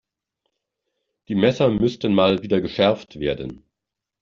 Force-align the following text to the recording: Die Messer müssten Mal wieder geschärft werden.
Die 1.27 1.35
Messer 1.35 1.69
müssten 1.69 2.15
Mal 2.15 2.41
wieder 2.41 2.59
geschärft 2.59 3.19
werden. 3.19 3.63